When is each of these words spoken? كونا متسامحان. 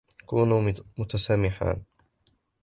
كونا 0.25 0.73
متسامحان. 0.97 1.83